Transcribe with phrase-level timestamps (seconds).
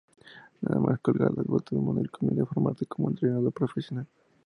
[0.61, 4.07] Nada más colgar las botas, Manel comienza a formarse como entrenador profesional.